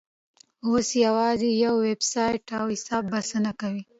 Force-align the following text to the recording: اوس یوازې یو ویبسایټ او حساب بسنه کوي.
اوس 0.69 0.87
یوازې 1.05 1.49
یو 1.63 1.73
ویبسایټ 1.87 2.45
او 2.59 2.65
حساب 2.73 3.03
بسنه 3.13 3.51
کوي. 3.61 3.83